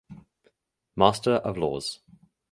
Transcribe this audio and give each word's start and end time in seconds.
Master 0.95 1.33
of 1.35 1.59
Laws. 1.59 1.99